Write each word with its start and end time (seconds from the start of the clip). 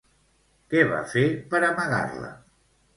Què 0.71 0.81
va 0.93 1.03
fer 1.13 1.25
per 1.55 1.63
amagar-la? 1.71 2.37